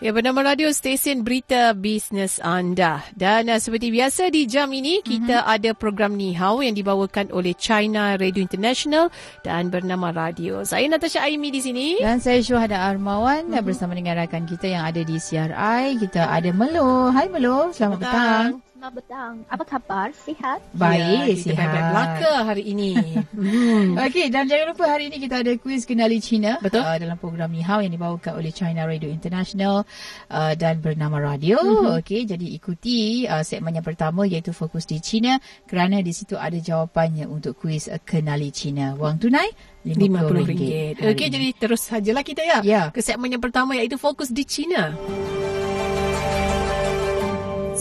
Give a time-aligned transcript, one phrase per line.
[0.00, 3.04] Ya, bernama radio stesen berita bisnes anda.
[3.12, 5.54] Dan uh, seperti biasa di jam ini, kita mm-hmm.
[5.60, 9.12] ada program Ni Hao yang dibawakan oleh China Radio International
[9.44, 10.64] dan bernama radio.
[10.64, 12.00] Saya Natasha Aimi di sini.
[12.00, 13.60] Dan saya Syuhada Armawan mm-hmm.
[13.60, 16.00] bersama dengan rakan kita yang ada di CRI.
[16.00, 17.12] Kita ada Melo.
[17.12, 18.16] Hai Melo, selamat petang.
[18.56, 18.69] petang.
[18.80, 19.34] Selamat petang.
[19.52, 20.08] Apa khabar?
[20.24, 20.60] Sihat?
[20.72, 21.68] Baik, ya, sihat.
[21.68, 22.96] Kita belaka hari ini.
[23.36, 23.92] hmm.
[24.08, 26.56] Okey, dan jangan lupa hari ini kita ada kuis kenali China.
[26.64, 26.80] Betul.
[26.80, 29.84] Uh, dalam program Ni Hao yang dibawakan oleh China Radio International
[30.32, 31.60] uh, dan bernama Radio.
[31.60, 32.00] Mm-hmm.
[32.00, 35.36] Okey, jadi ikuti uh, segmen yang pertama iaitu fokus di China
[35.68, 38.96] kerana di situ ada jawapannya untuk kuis uh, kenali China.
[38.96, 39.52] Wang tunai
[39.84, 41.04] RM50.
[41.04, 42.64] Okey, jadi terus sajalah kita ya.
[42.64, 42.82] Ya.
[42.88, 44.96] Ke segmen yang pertama iaitu fokus di China.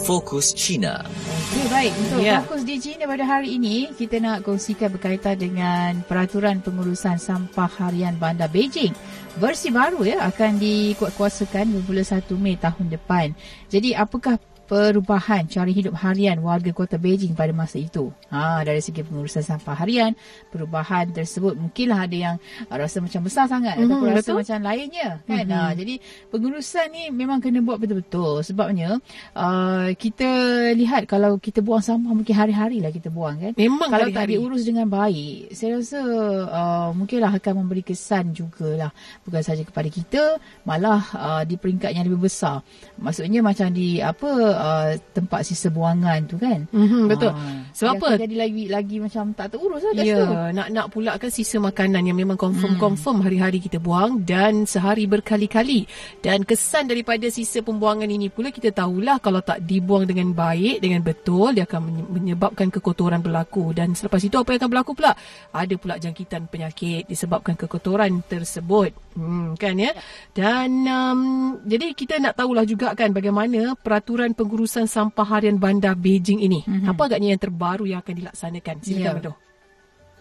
[0.10, 1.06] Fokus China.
[1.54, 1.94] Okey, baik.
[2.02, 2.42] Untuk yeah.
[2.42, 8.18] fokus di China pada hari ini, kita nak kongsikan berkaitan dengan peraturan pengurusan sampah harian
[8.18, 8.90] bandar Beijing.
[9.38, 13.38] Versi baru ya akan dikuatkuasakan bermula 1 Mei tahun depan.
[13.70, 18.14] Jadi apakah perubahan cara hidup harian warga kota Beijing pada masa itu.
[18.30, 20.14] Ha, dari segi pengurusan sampah harian,
[20.54, 22.36] perubahan tersebut mungkinlah ada yang
[22.70, 25.26] rasa macam besar sangat mm-hmm, ataupun rasa macam lainnya.
[25.26, 25.50] kan?
[25.50, 25.58] Mm-hmm.
[25.58, 25.94] Ha, jadi
[26.30, 29.02] pengurusan ni memang kena buat betul-betul sebabnya
[29.34, 30.30] uh, kita
[30.78, 33.54] lihat kalau kita buang sampah mungkin hari-hari lah kita buang kan.
[33.58, 34.38] Memang kalau hari-hari.
[34.38, 36.00] tak diurus dengan baik, saya rasa
[36.46, 38.94] uh, mungkinlah akan memberi kesan jugalah
[39.26, 42.62] bukan saja kepada kita malah uh, di peringkat yang lebih besar.
[43.02, 46.68] Maksudnya macam di apa uh, tempat sisa buangan tu kan.
[46.70, 47.32] Mm-hmm, betul.
[47.32, 48.10] Uh, Sebab apa?
[48.20, 52.04] Jadi lagi lagi macam tak terurus lah Ya, yeah, nak nak pula kan sisa makanan
[52.04, 52.82] yang memang confirm mm.
[52.82, 55.88] confirm hari-hari kita buang dan sehari berkali-kali.
[56.20, 61.02] Dan kesan daripada sisa pembuangan ini pula kita tahulah kalau tak dibuang dengan baik, dengan
[61.02, 65.16] betul dia akan menyebabkan kekotoran berlaku dan selepas itu apa yang akan berlaku pula?
[65.56, 68.92] Ada pula jangkitan penyakit disebabkan kekotoran tersebut.
[69.16, 69.92] Hmm, kan ya?
[70.32, 71.22] Dan um,
[71.66, 76.66] jadi kita nak tahulah juga kan bagaimana peraturan pengurusan sampah harian bandar Beijing ini.
[76.66, 76.90] Mm-hmm.
[76.90, 78.76] Apa agaknya yang terbaru yang akan dilaksanakan?
[78.82, 79.38] Silakan yeah.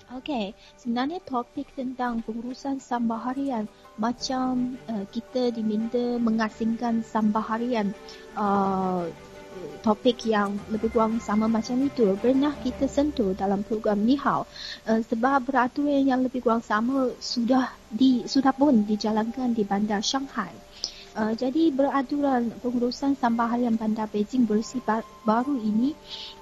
[0.09, 3.65] Okey, sebenarnya topik tentang pengurusan sampah harian
[3.97, 7.93] macam uh, kita diminta mengasingkan sampah harian
[8.33, 9.05] uh,
[9.85, 14.49] topik yang lebih kurang sama macam itu pernah kita sentuh dalam program Ni Hao
[14.89, 20.53] uh, sebab peraturan yang lebih kurang sama sudah di sudah pun dijalankan di bandar Shanghai.
[21.19, 24.79] Uh, jadi beraturan pengurusan sampah harian bandar Beijing bersih
[25.27, 25.91] baru ini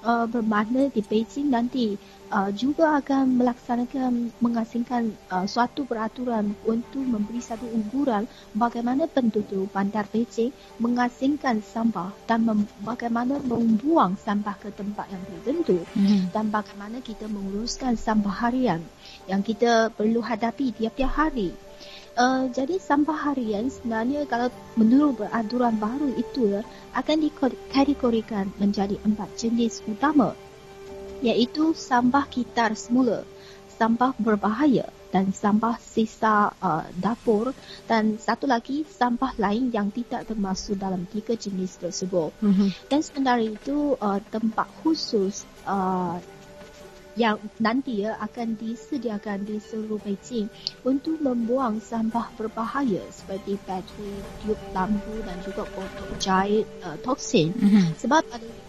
[0.04, 1.96] uh, bermakna di Beijing nanti
[2.28, 10.04] uh, juga akan melaksanakan mengasingkan uh, suatu peraturan untuk memberi satu ukuran bagaimana penduduk bandar
[10.12, 16.36] Beijing mengasingkan sampah dan mem- bagaimana membuang sampah ke tempat yang tertentu hmm.
[16.36, 18.84] dan bagaimana kita menguruskan sampah harian
[19.24, 21.56] yang kita perlu hadapi tiap-tiap hari.
[22.16, 26.64] Uh, jadi sampah harian sebenarnya kalau menurut peraturan baru itu
[26.96, 30.32] akan dikategorikan menjadi empat jenis utama
[31.20, 33.24] iaitu sampah kitar semula,
[33.76, 37.56] sampah berbahaya dan sampah sisa uh, dapur
[37.88, 42.32] dan satu lagi sampah lain yang tidak termasuk dalam tiga jenis tersebut.
[42.42, 42.68] Mm-hmm.
[42.92, 46.20] Dan sementara itu uh, tempat khusus uh,
[47.16, 50.52] yang nanti ya akan disediakan di seluruh Beijing
[50.84, 57.56] untuk membuang sampah berbahaya seperti bateri, tiup lampu dan juga botol jahit uh, toksin.
[57.56, 57.84] Mm-hmm.
[57.96, 58.22] Sebab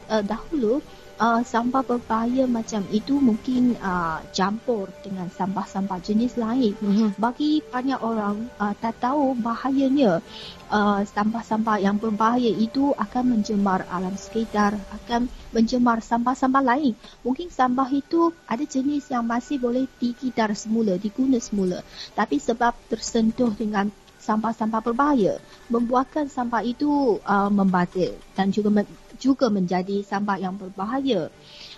[0.08, 0.84] uh, dahulu uh,
[1.18, 6.78] sampah berbahaya macam itu mungkin uh, campur dengan sampah-sampah jenis lain.
[6.78, 7.10] Mm-hmm.
[7.18, 10.22] Bagi banyak orang uh, tak tahu bahayanya
[10.70, 16.94] uh, sampah-sampah yang berbahaya itu akan mencemar alam sekitar, akan mencemar sampah-sampah lain.
[17.26, 21.82] Mungkin sampah itu ada jenis yang masih boleh dikidar semula, diguna semula.
[22.14, 23.90] Tapi sebab tersentuh dengan
[24.22, 25.40] sampah-sampah berbahaya,
[25.72, 28.84] membuatkan sampah itu uh, membatil dan juga
[29.18, 31.34] juga menjadi sampah yang berbahaya.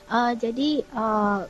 [0.09, 1.45] Uh, jadi uh,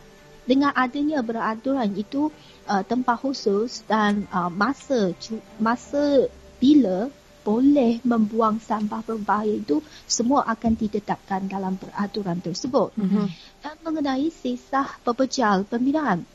[0.50, 2.33] dengan adanya peraturan itu
[2.65, 5.13] uh, tempat khusus dan uh, masa
[5.62, 7.13] masa bila
[7.45, 12.94] boleh membuang sampah berbahaya itu semua akan ditetapkan dalam peraturan tersebut.
[13.00, 13.25] Mm-hmm.
[13.63, 16.27] Dan mengenai sisa pepejal pembinaan,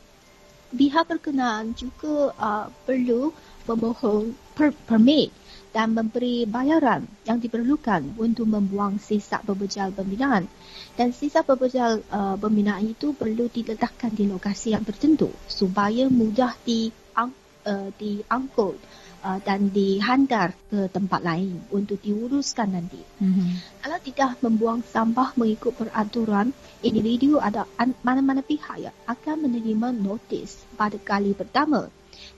[0.74, 3.30] pihak berkenaan juga uh, perlu
[3.68, 5.30] memohon per- permit
[5.74, 10.46] dan memberi bayaran yang diperlukan untuk membuang sisa pembejal pembinaan.
[10.94, 17.34] Dan sisa pembejal uh, pembinaan itu perlu diletakkan di lokasi yang tertentu supaya mudah diang,
[17.66, 18.78] uh, diangkut
[19.26, 23.02] uh, dan dihantar ke tempat lain untuk diuruskan nanti.
[23.18, 23.48] Mm-hmm.
[23.82, 26.54] Kalau tidak membuang sampah mengikut peraturan,
[26.86, 27.66] individu ada
[28.06, 31.90] mana-mana pihak yang akan menerima notis pada kali pertama.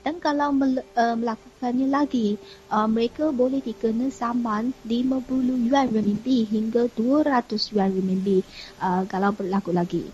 [0.03, 2.39] Dan kalau mel- uh, melakukannya lagi,
[2.71, 8.45] uh, mereka boleh dikena saman 50 yuan renminbi hingga 200 yuan renminbi
[8.79, 10.05] uh, kalau berlaku lagi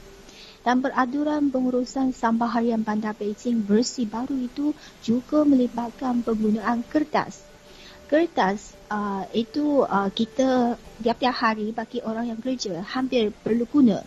[0.63, 4.71] dan peraturan pengurusan sampah harian Bandar Beijing versi baru itu
[5.03, 7.43] juga melibatkan penggunaan kertas.
[8.07, 13.99] Kertas uh, itu uh, kita tiap-tiap hari bagi orang yang kerja hampir perlu guna.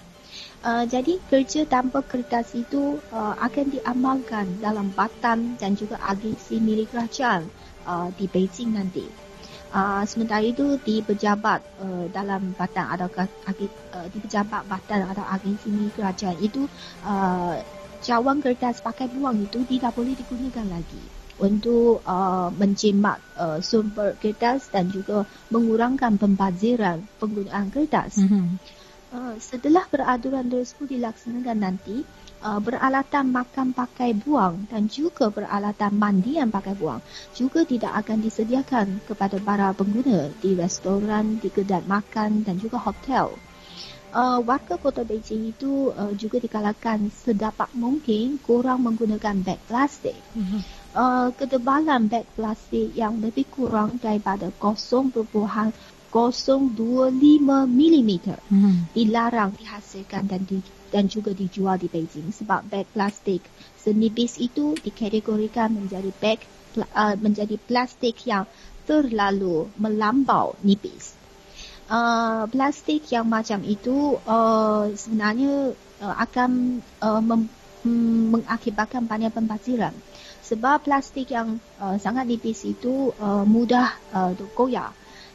[0.66, 6.90] Uh, jadi kerja tanpa kertas itu uh, akan diamalkan dalam batan dan juga agensi milik
[6.90, 7.46] kerajaan
[7.86, 9.06] uh, di Beijing nanti.
[9.70, 15.70] Uh, sementara itu di pejabat uh, dalam badan atau uh, di pejabat badan atau agensi
[15.94, 16.66] kerajaan itu
[17.06, 17.62] uh,
[18.02, 21.02] cawan kertas pakai buang itu tidak boleh digunakan lagi
[21.38, 28.18] untuk uh, menjimat uh, sumber kertas dan juga mengurangkan pembaziran penggunaan kertas.
[28.18, 28.46] Mm-hmm.
[29.14, 32.02] Uh, setelah peraturan tersebut dilaksanakan nanti,
[32.42, 37.00] uh, beralatan makan pakai buang dan juga beralatan mandian pakai buang
[37.32, 43.34] juga tidak akan disediakan kepada para pengguna di restoran, di kedai makan dan juga hotel.
[44.16, 50.16] Uh, warga kota Beijing itu uh, juga dikalahkan sedapat mungkin kurang menggunakan beg plastik.
[50.32, 50.60] Mm-hmm.
[50.96, 54.48] Uh, ketebalan beg plastik yang lebih kurang daripada
[56.12, 56.76] 0.025
[57.66, 58.12] mm
[58.94, 63.42] dilarang dihasilkan dan di, dan juga dijual di Beijing sebab beg plastik
[63.76, 66.40] senipis itu dikategorikan menjadi beg
[66.80, 68.46] uh, menjadi plastik yang
[68.86, 71.18] terlalu melampau nipis.
[71.86, 75.70] Uh, plastik yang macam itu uh, sebenarnya
[76.02, 77.52] uh, akan uh, mem-
[78.34, 79.94] mengakibatkan banyak pembaziran
[80.42, 84.90] sebab plastik yang uh, sangat nipis itu uh, mudah uh, goyah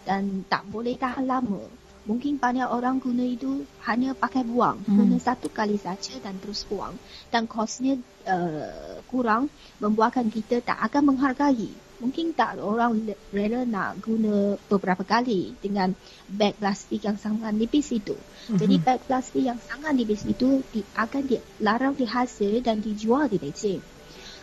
[0.05, 1.61] dan tak boleh tahan lama.
[2.01, 4.81] Mungkin banyak orang guna itu hanya pakai buang.
[4.89, 5.05] Hmm.
[5.05, 6.97] guna satu kali saja dan terus buang.
[7.29, 11.69] Dan kosnya uh, kurang membuatkan kita tak akan menghargai.
[12.01, 15.93] Mungkin tak orang rela nak guna beberapa kali dengan
[16.25, 18.17] beg plastik yang sangat nipis itu.
[18.49, 18.57] Hmm.
[18.57, 23.81] jadi beg plastik yang sangat nipis itu di, akan dilarang dihasil dan dijual di Beijing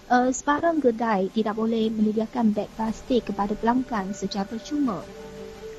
[0.09, 5.05] Uh, sebarang kedai tidak boleh menyediakan beg plastik kepada pelanggan secara percuma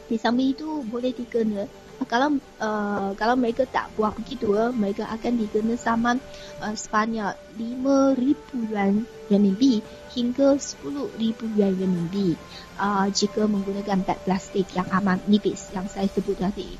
[0.09, 1.69] di samping itu boleh dikena
[2.07, 6.17] kalau uh, kalau mereka tak buat begitu uh, mereka akan dikena saman
[6.63, 9.83] uh, sebanyak 5000 yuan renminbi
[10.15, 11.19] hingga 10000
[11.53, 12.39] yuan renminbi
[12.79, 16.79] uh, jika menggunakan beg plastik yang amat nipis yang saya sebut tadi.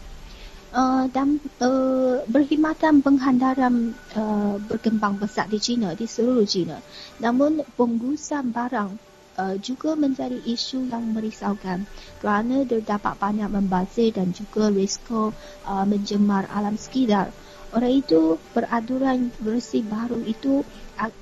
[0.70, 6.78] Uh, dan uh, berkhidmatan penghantaran uh, berkembang besar di China, di seluruh China.
[7.18, 9.09] Namun penggusan barang
[9.40, 11.88] uh, juga menjadi isu yang merisaukan
[12.20, 15.32] kerana terdapat banyak membazir dan juga risiko
[15.64, 17.32] uh, menjemar alam sekitar.
[17.72, 20.66] Oleh itu, peraturan versi baru itu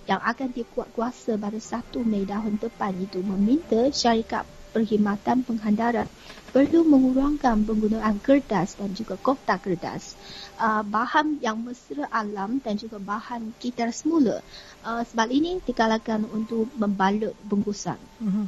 [0.10, 4.48] yang akan dikuat kuasa pada 1 Mei tahun depan itu meminta syarikat
[4.78, 6.06] perkhidmatan penghantaran
[6.54, 10.14] perlu mengurangkan penggunaan kertas dan juga kotak kertas
[10.62, 14.42] uh, bahan yang mesra alam dan juga bahan kitar semula.
[14.82, 17.98] Uh, sebab ini digalakkan untuk membalut bungkusan.
[18.22, 18.48] Uh-huh.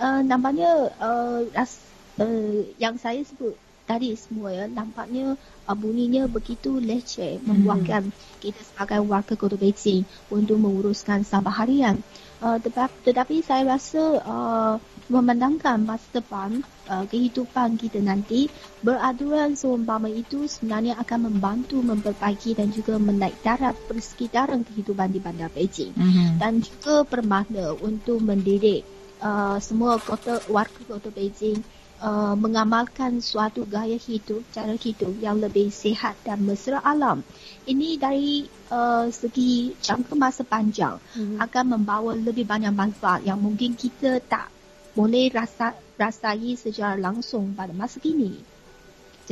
[0.00, 1.78] Uh, nampaknya uh, ras,
[2.20, 5.34] uh, yang saya sebut tadi semua ya, nampaknya
[5.68, 7.46] uh, bunyinya begitu leceh uh-huh.
[7.48, 12.00] membuatkan kita sebagai warga kota Beijing untuk menguruskan sampah harian.
[12.42, 14.74] Uh, tetapi, tetapi saya rasa uh,
[15.12, 18.48] memandangkan masa depan uh, kehidupan kita nanti
[18.80, 25.52] beraturan seumpama itu sebenarnya akan membantu memperbaiki dan juga menaik darab persekitaran kehidupan di bandar
[25.52, 26.40] Beijing mm-hmm.
[26.40, 28.88] dan juga bermakna untuk mendidik
[29.20, 31.60] uh, semua kota warga kota Beijing
[32.00, 37.20] uh, mengamalkan suatu gaya hidup cara hidup yang lebih sihat dan mesra alam
[37.68, 41.36] ini dari uh, segi jangka masa panjang mm-hmm.
[41.36, 44.61] akan membawa lebih banyak manfaat yang mungkin kita tak
[44.92, 48.51] boleh rasa rasai secara langsung pada masa kini.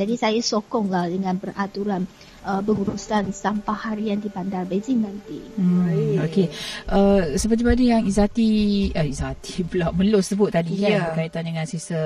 [0.01, 2.09] Jadi saya sokonglah dengan peraturan
[2.45, 5.39] uh, pengurusan sampah harian di Bandar Beijing nanti.
[5.57, 6.49] Hmm, Okey.
[6.89, 8.49] Uh, seperti mana yang Izati
[8.93, 10.81] uh, Izati pula Melos sebut tadi yeah.
[10.81, 11.01] kan ya.
[11.13, 12.01] berkaitan dengan sisa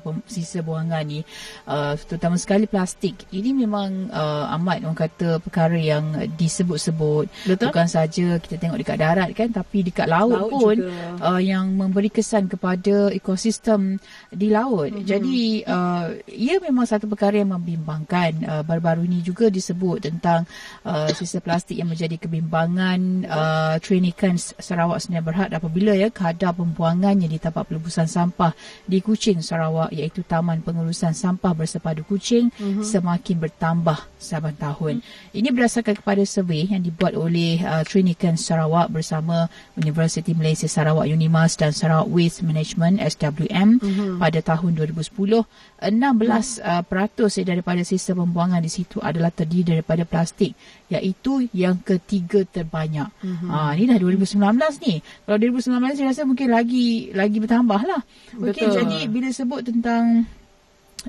[0.00, 1.22] uh, sisa buangan ni
[1.70, 3.26] uh, terutama sekali plastik.
[3.30, 7.70] Ini memang uh, amat orang kata perkara yang disebut-sebut Betul?
[7.70, 10.76] bukan saja kita tengok dekat darat kan tapi dekat laut, laut pun
[11.22, 14.00] uh, yang memberi kesan kepada ekosistem
[14.32, 14.90] di laut.
[14.90, 15.06] Mm-hmm.
[15.06, 18.32] Jadi uh, ia memang satu perkara perkara yang membimbangkan.
[18.48, 20.48] Uh, baru-baru ini juga disebut tentang
[20.88, 27.28] uh, sisa plastik yang menjadi kebimbangan uh, Trinikan Sarawak Sdn Berhad apabila ya kadar pembuangannya
[27.28, 28.56] di tapak pelebusan sampah
[28.88, 32.80] di Kuching Sarawak iaitu Taman Pengurusan Sampah Bersepadu Kuching uh-huh.
[32.80, 35.00] semakin bertambah saban tahun.
[35.00, 35.36] Uh-huh.
[35.36, 41.56] Ini berdasarkan kepada survey yang dibuat oleh uh, Trinikan Sarawak bersama Universiti Malaysia Sarawak Unimas
[41.56, 44.16] dan Sarawak Waste Management SWM uh-huh.
[44.20, 45.10] pada tahun 2010
[45.80, 50.52] 16 uh, peratus daripada sistem pembuangan di situ adalah terdiri daripada plastik
[50.92, 53.08] iaitu yang ketiga terbanyak.
[53.24, 53.48] Mm-hmm.
[53.48, 54.94] Ha, ini dah 2019 ni.
[55.24, 58.02] Kalau 2019 saya rasa mungkin lagi lagi bertambah lah.
[58.36, 60.28] Okay, jadi bila sebut tentang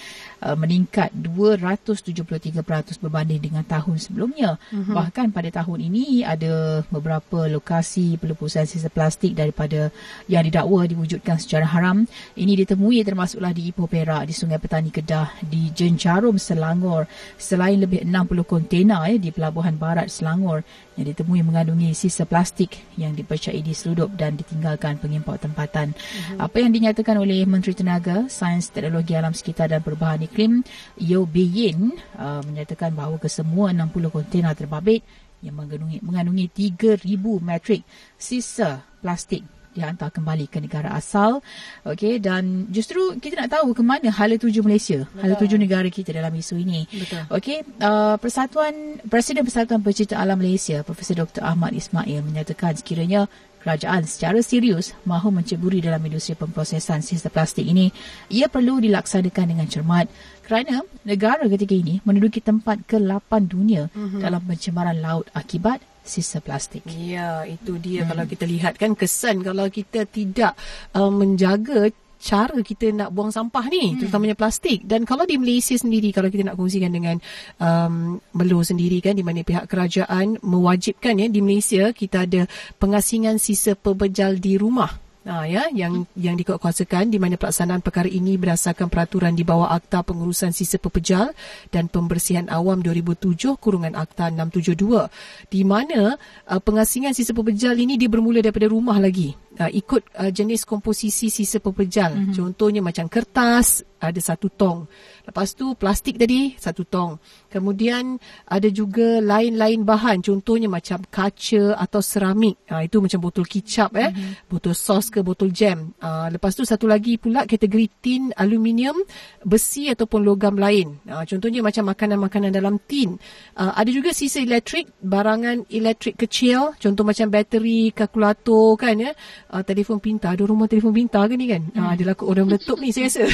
[0.43, 4.59] uh, meningkat 273% berbanding dengan tahun sebelumnya.
[4.71, 4.95] Uh-huh.
[4.95, 9.90] Bahkan pada tahun ini ada beberapa lokasi pelepasan sisa plastik daripada
[10.31, 12.07] yang didakwa diwujudkan secara haram.
[12.38, 17.11] Ini ditemui termasuklah di Ipoh Perak, di Sungai Petani Kedah, di Jencarum Selangor.
[17.37, 20.62] Selain lebih 60 kontena ya, di Pelabuhan Barat Selangor
[20.99, 25.92] yang ditemui mengandungi sisa plastik yang dipercayai diseludup dan ditinggalkan pengimport tempatan.
[25.92, 26.49] Uh-huh.
[26.49, 30.64] Apa yang dinyatakan oleh Menteri Tenaga, Sains, Teknologi Alam Sekitar dan Perubahan Iklim,
[30.97, 35.04] Yeo Beyin uh, menyatakan bahawa kesemua 60 kontena terbabit
[35.45, 37.04] yang mengandungi, mengandungi 3,000
[37.45, 37.85] metrik
[38.16, 41.38] sisa plastik dihantar kembali ke negara asal.
[41.87, 45.21] Okey dan justru kita nak tahu ke mana hala tuju Malaysia, Betul.
[45.23, 46.90] hala tuju negara kita dalam isu ini.
[47.30, 51.47] Okey, uh, Persatuan Presiden Persatuan Pencinta Alam Malaysia, Profesor Dr.
[51.47, 53.30] Ahmad Ismail menyatakan sekiranya
[53.61, 57.91] kerajaan secara serius mahu menceburi dalam industri pemprosesan sisa plastik ini,
[58.31, 60.07] ia perlu dilaksanakan dengan cermat
[60.47, 64.21] kerana negara ketiga ini menduduki tempat ke-8 dunia mm-hmm.
[64.23, 66.88] dalam pencemaran laut akibat sisa plastik.
[66.88, 68.09] Ya, itu dia hmm.
[68.09, 70.57] kalau kita lihat kan kesan kalau kita tidak
[70.97, 73.99] uh, menjaga cara kita nak buang sampah ni hmm.
[74.03, 77.17] terutamanya plastik dan kalau di Malaysia sendiri kalau kita nak kongsikan dengan
[77.63, 82.51] um, Melo sendiri kan di mana pihak kerajaan mewajibkan ya di Malaysia kita ada
[82.83, 88.39] pengasingan sisa pebejal di rumah Ha, ya, yang yang dikuatkuasakan di mana pelaksanaan perkara ini
[88.39, 91.35] berdasarkan peraturan di bawah Akta Pengurusan Sisa Pepejal
[91.75, 95.11] dan Pembersihan Awam 2007 kurungan Akta 672
[95.51, 96.15] di mana
[96.47, 101.29] uh, pengasingan sisa pepejal ini dia bermula daripada rumah lagi uh, ikut uh, jenis komposisi
[101.29, 102.35] sisa pepejal mm-hmm.
[102.39, 104.87] contohnya macam kertas ada satu tong.
[105.29, 107.21] Lepas tu plastik tadi satu tong.
[107.53, 108.17] Kemudian
[108.49, 110.25] ada juga lain-lain bahan.
[110.25, 112.65] Contohnya macam kaca atau seramik.
[112.73, 114.09] Ha, itu macam botol kicap eh.
[114.09, 114.49] Mm-hmm.
[114.49, 115.93] Botol sos ke botol jam.
[116.01, 118.97] Ha, lepas tu satu lagi pula kategori tin, aluminium,
[119.45, 120.97] besi ataupun logam lain.
[121.13, 123.21] Ha, contohnya macam makanan-makanan dalam tin.
[123.61, 126.73] Ha, ada juga sisa elektrik, barangan elektrik kecil.
[126.81, 129.13] Contoh macam bateri, kalkulator kan ya.
[129.53, 130.41] Ha, telefon pintar.
[130.41, 131.69] Ada rumah telefon pintar ke ni kan?
[131.77, 133.29] Ha, ada lah orang meletup ni saya rasa.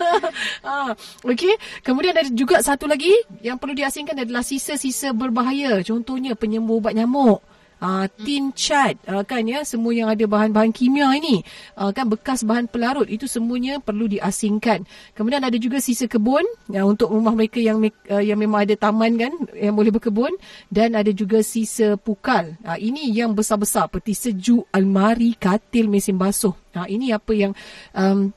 [0.66, 1.58] ha, Okey.
[1.82, 3.10] Kemudian ada juga satu lagi
[3.42, 5.82] yang perlu diasingkan adalah sisa-sisa berbahaya.
[5.82, 7.42] Contohnya penyembuh ubat nyamuk.
[7.76, 9.60] Uh, tin chat uh, kan ya?
[9.60, 11.44] Semua yang ada bahan-bahan kimia ini.
[11.76, 13.04] Uh, kan bekas bahan pelarut.
[13.10, 14.88] Itu semuanya perlu diasingkan.
[15.12, 16.46] Kemudian ada juga sisa kebun.
[16.72, 20.32] Uh, untuk rumah mereka yang uh, yang memang ada taman kan yang boleh berkebun.
[20.72, 22.56] Dan ada juga sisa pukal.
[22.64, 23.92] Uh, ini yang besar-besar.
[23.92, 26.56] Peti sejuk almari katil mesin basuh.
[26.72, 27.52] Uh, ini apa yang
[27.92, 28.32] um,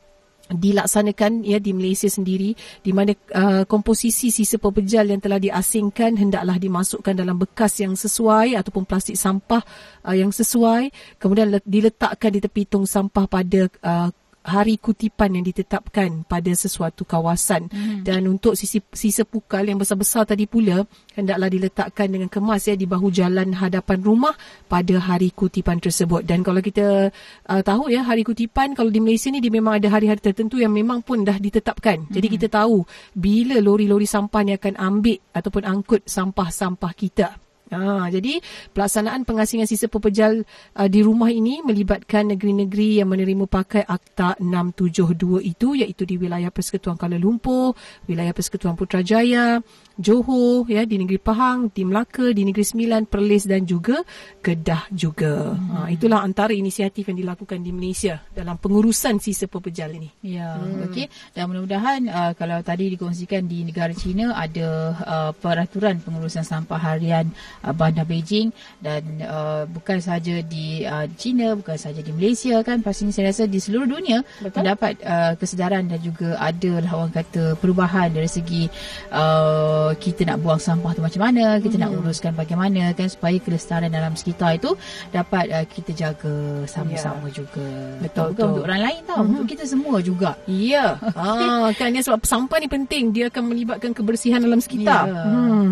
[0.49, 6.57] dilaksanakan ya di Malaysia sendiri di mana uh, komposisi sisa pepejal yang telah diasingkan hendaklah
[6.57, 9.61] dimasukkan dalam bekas yang sesuai ataupun plastik sampah
[10.03, 10.89] uh, yang sesuai.
[11.21, 14.09] Kemudian diletakkan di tepi tong sampah pada uh,
[14.43, 18.07] hari kutipan yang ditetapkan pada sesuatu kawasan hmm.
[18.07, 22.87] dan untuk sisi sisa pukal yang besar-besar tadi pula hendaklah diletakkan dengan kemas ya di
[22.87, 24.33] bahu jalan hadapan rumah
[24.71, 27.11] pada hari kutipan tersebut dan kalau kita
[27.51, 30.71] uh, tahu ya hari kutipan kalau di Malaysia ni dia memang ada hari-hari tertentu yang
[30.71, 32.13] memang pun dah ditetapkan hmm.
[32.15, 38.41] jadi kita tahu bila lori-lori sampah ni akan ambil ataupun angkut sampah-sampah kita Ha, jadi
[38.73, 40.41] pelaksanaan pengasingan sisa pepejal
[40.73, 46.49] uh, di rumah ini melibatkan negeri-negeri yang menerima pakai Akta 672 itu iaitu di wilayah
[46.49, 47.77] Persekutuan Kuala Lumpur,
[48.09, 49.61] wilayah Persekutuan Putrajaya,
[49.99, 53.99] Johor, ya di negeri Pahang, di Melaka, di negeri Sembilan, Perlis dan juga
[54.39, 55.51] Kedah juga.
[55.51, 55.69] Hmm.
[55.75, 60.07] Ha, itulah antara inisiatif yang dilakukan di Malaysia dalam pengurusan sisa pepejal ini.
[60.23, 60.87] Ya, hmm.
[60.87, 61.11] okey.
[61.35, 67.27] Dan mudah-mudahan uh, kalau tadi dikongsikan di negara China ada uh, peraturan pengurusan sampah harian
[67.67, 72.79] uh, bandar Beijing dan uh, bukan saja di uh, China, bukan saja di Malaysia kan.
[72.79, 74.63] Pastinya saya rasa di seluruh dunia Betul.
[74.63, 78.71] terdapat uh, kesedaran dan juga ada lah orang kata perubahan dari segi
[79.11, 81.83] uh, kita nak buang sampah tu macam mana, kita hmm.
[81.85, 84.75] nak uruskan bagaimana kan supaya kelestarian dalam sekitar itu
[85.09, 87.35] dapat uh, kita jaga sama-sama yeah.
[87.35, 87.67] juga.
[88.03, 88.49] Betul, bukan betul.
[88.51, 89.29] untuk orang lain tau, hmm.
[89.33, 90.31] untuk kita semua juga.
[90.45, 90.99] Ya.
[90.99, 91.17] Yeah.
[91.21, 95.07] ah, kan ya sebab sampah ni penting, dia akan melibatkan kebersihan dalam sekitar.
[95.07, 95.25] Yeah.
[95.25, 95.69] Hmm.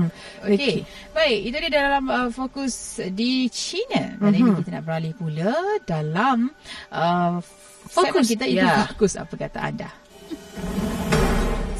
[0.48, 0.56] Okey.
[0.58, 0.78] Okay.
[1.18, 4.14] Baik, itu dia dalam uh, fokus di China.
[4.22, 4.38] Dan mm-hmm.
[4.38, 5.54] ini kita nak beralih pula
[5.90, 6.54] dalam
[6.94, 7.42] uh,
[7.90, 8.86] fokus kita itu yeah.
[8.94, 9.90] fokus apa kata anda.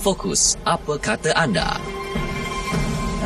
[0.01, 1.77] Fokus apa kata anda?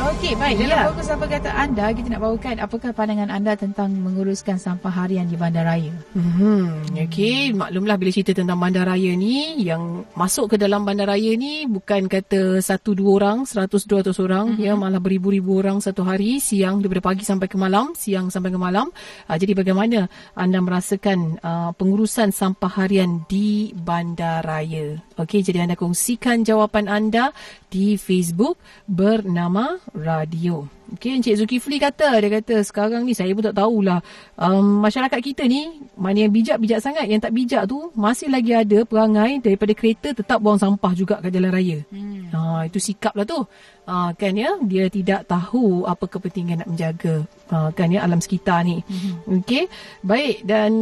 [0.02, 0.66] Okey, baik.
[0.66, 0.90] Dalam ya.
[0.90, 5.38] fokus apa kata anda, kita nak bawakan apakah pandangan anda tentang menguruskan sampah harian di
[5.38, 5.94] bandaraya?
[6.10, 12.10] Hmm, okey, maklumlah bila cerita tentang bandaraya ni, yang masuk ke dalam bandaraya ni bukan
[12.10, 14.66] kata satu dua orang, seratus dua ratus orang, mm-hmm.
[14.66, 18.58] ya malah beribu-ribu orang satu hari, siang daripada pagi sampai ke malam, siang sampai ke
[18.58, 18.90] malam.
[19.30, 24.98] Uh, jadi bagaimana anda merasakan uh, pengurusan sampah harian di bandaraya?
[25.14, 27.30] Okey, jadi anda kongsikan jawapan anda
[27.70, 28.58] di Facebook
[28.90, 30.66] bernama Radio.
[30.92, 34.04] Okey, Encik Zulkifli kata, dia kata sekarang ni saya pun tak tahulah.
[34.36, 37.08] Um, masyarakat kita ni, mana yang bijak, bijak sangat.
[37.08, 41.32] Yang tak bijak tu, masih lagi ada perangai daripada kereta tetap buang sampah juga kat
[41.32, 41.80] jalan raya.
[41.88, 42.28] Hmm.
[42.28, 43.40] Ha, itu sikap lah tu.
[43.88, 48.64] Ha, kan ya, dia tidak tahu apa kepentingan nak menjaga uh, kan ya alam sekitar
[48.64, 48.80] ni.
[48.80, 49.44] Mm-hmm.
[49.44, 49.64] Okey.
[50.00, 50.72] Baik dan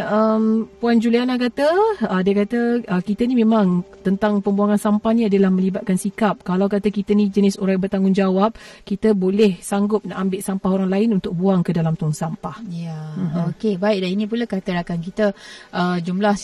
[0.00, 1.68] um, puan Juliana kata
[2.08, 6.40] uh, dia kata uh, kita ni memang tentang pembuangan sampah ni adalah melibatkan sikap.
[6.44, 8.50] Kalau kata kita ni jenis orang yang bertanggungjawab,
[8.84, 12.60] kita boleh sanggup nak ambil sampah orang lain untuk buang ke dalam tong sampah.
[12.68, 12.96] Ya.
[13.16, 13.44] Mm-hmm.
[13.56, 15.32] Okey, baik dan ini pula kata rakan kita
[15.72, 16.34] uh, jumlah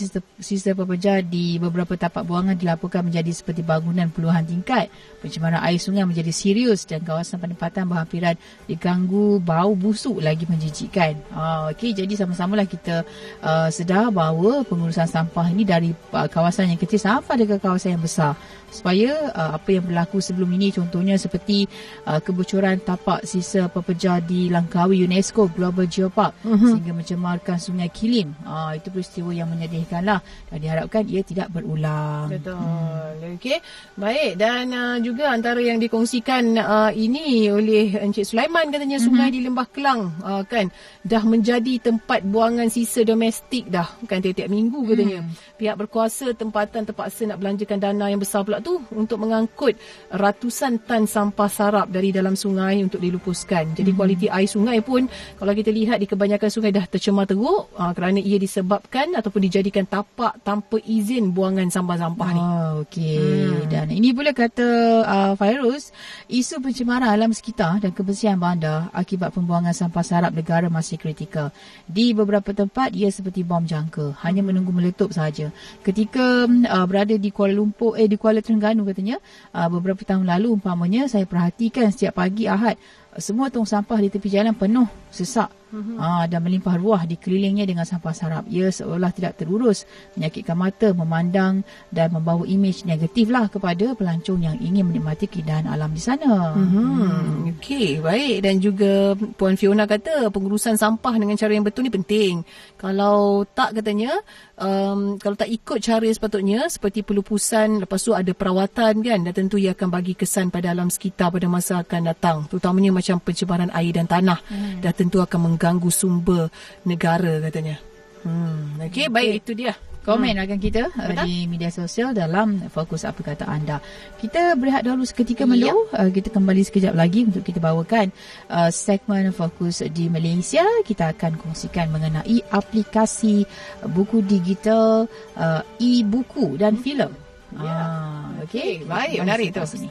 [0.41, 4.93] sistem pekerja di beberapa tapak buangan dilaporkan menjadi seperti bangunan puluhan tingkat.
[5.21, 8.35] Pencemaran air sungai menjadi serius dan kawasan penempatan berhampiran
[8.65, 11.19] diganggu bau busuk lagi menjijikkan.
[11.33, 13.03] Uh, Okey, jadi sama-sama lah kita
[13.43, 18.03] uh, sedar bahawa pengurusan sampah ini dari uh, kawasan yang kecil sampai ke kawasan yang
[18.03, 18.35] besar
[18.71, 21.67] supaya uh, apa yang berlaku sebelum ini contohnya seperti
[22.07, 26.79] uh, kebocoran tapak sisa pepeja di Langkawi UNESCO Global Geopark uh-huh.
[26.79, 32.31] sehingga mencemarkan sungai Kilim uh, itu peristiwa yang menyedihkan lah dan diharapkan ia tidak berulang
[32.31, 33.37] betul hmm.
[33.37, 33.59] okey
[33.99, 39.37] baik dan uh, juga antara yang dikongsikan uh, ini oleh Encik Sulaiman katanya sungai uh-huh.
[39.37, 40.71] di Lembah Kelang uh, kan
[41.03, 45.59] dah menjadi tempat buangan sisa domestik dah kan tiap-tiap minggu katanya uh-huh.
[45.59, 49.77] pihak berkuasa tempatan terpaksa nak belanjakan dana yang besar pula tu untuk mengangkut
[50.13, 53.75] ratusan tan sampah sarap dari dalam sungai untuk dilupuskan.
[53.75, 53.99] Jadi hmm.
[53.99, 58.21] kualiti air sungai pun kalau kita lihat di kebanyakan sungai dah tercemar teruk uh, kerana
[58.21, 62.43] ia disebabkan ataupun dijadikan tapak tanpa izin buangan sampah-sampah oh, ni.
[62.87, 63.19] Okey.
[63.19, 63.69] Hmm.
[63.71, 64.69] Dan ini pula kata
[65.05, 65.91] uh, Fairuz,
[66.31, 71.51] isu pencemaran alam sekitar dan kebersihan bandar akibat pembuangan sampah sarap negara masih kritikal.
[71.87, 75.51] Di beberapa tempat ia seperti bom jangka, hanya menunggu meletup saja.
[75.81, 79.23] Ketika uh, berada di Kuala Lumpur eh di Kuala Terengganu katanya
[79.55, 82.75] uh, beberapa tahun lalu umpamanya saya perhatikan setiap pagi Ahad
[83.23, 85.99] semua tong sampah di tepi jalan penuh sesak uh-huh.
[85.99, 88.45] uh, dan melimpah ruah dikelilingnya dengan sampah sarap.
[88.51, 89.87] Ia seolah tidak terurus,
[90.19, 95.91] menyakitkan mata, memandang dan membawa imej negatif lah kepada pelancong yang ingin menikmati keindahan alam
[95.95, 96.55] di sana.
[96.55, 96.79] Uh-huh.
[96.81, 97.55] Hmm.
[97.59, 98.37] Okey, baik.
[98.45, 102.43] Dan juga Puan Fiona kata pengurusan sampah dengan cara yang betul ni penting.
[102.79, 104.17] Kalau tak katanya,
[104.57, 109.61] um, kalau tak ikut cara sepatutnya seperti pelupusan, lepas tu ada perawatan kan dan tentu
[109.61, 112.37] ia akan bagi kesan pada alam sekitar pada masa akan datang.
[112.49, 114.39] Terutamanya macam pencemaran air dan tanah.
[114.49, 114.81] Hmm.
[114.81, 116.53] Dan tentu akan mengganggu sumber
[116.85, 117.81] negara katanya.
[118.21, 119.73] Hmm, okey, baik itu dia.
[120.01, 120.45] Komen hmm.
[120.49, 123.85] akan kita uh, di media sosial dalam fokus apa kata anda.
[124.17, 125.73] Kita berehat dahulu seketika melu.
[125.93, 126.05] Ya.
[126.05, 128.09] Uh, kita kembali sekejap lagi untuk kita bawakan
[128.49, 130.65] uh, segmen fokus di Malaysia.
[130.85, 133.45] Kita akan kongsikan mengenai aplikasi
[133.93, 135.05] buku digital,
[135.37, 137.13] uh, e-buku dan filem.
[137.57, 137.69] Ya.
[137.69, 139.65] Ah, okey, baik, menarik tu.
[139.69, 139.91] Sini.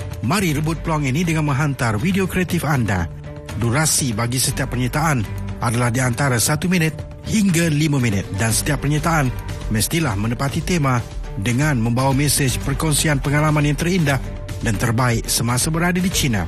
[0.21, 3.09] Mari rebut peluang ini dengan menghantar video kreatif anda.
[3.57, 5.25] Durasi bagi setiap penyertaan
[5.65, 6.93] adalah di antara 1 minit
[7.25, 9.33] hingga 5 minit dan setiap penyertaan
[9.73, 11.01] mestilah menepati tema
[11.41, 14.21] dengan membawa mesej perkongsian pengalaman yang terindah
[14.61, 16.45] dan terbaik semasa berada di China.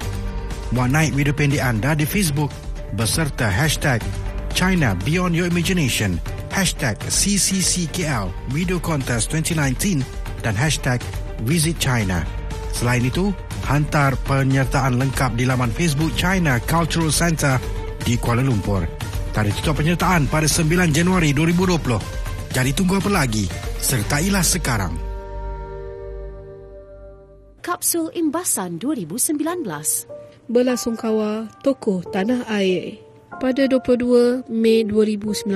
[0.70, 2.54] Muat naik video pendek anda di Facebook
[2.94, 4.06] beserta hashtag
[4.54, 6.22] China Beyond Your Imagination,
[6.54, 10.06] hashtag CCCKL Video Contest 2019
[10.46, 11.02] dan hashtag
[11.42, 12.22] Visit China.
[12.74, 13.34] Selain itu,
[13.66, 17.58] hantar penyertaan lengkap di laman Facebook China Cultural Center
[18.04, 18.84] di Kuala Lumpur.
[19.34, 22.54] Tarikh tutup penyertaan pada 9 Januari 2020.
[22.54, 23.50] Jadi tunggu apa lagi?
[23.82, 24.94] Sertailah sekarang.
[27.64, 29.40] Kapsul Imbasan 2019
[30.52, 33.00] Belasungkawa Tokoh Tanah Air
[33.40, 35.50] pada 22 Mei 2019